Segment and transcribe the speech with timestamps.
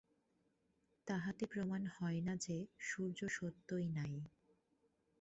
[1.07, 2.57] তাহাতে প্রমাণ হয় না যে,
[2.79, 4.13] সূর্য সত্যই নাই।